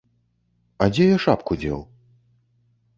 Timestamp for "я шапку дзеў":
1.09-1.79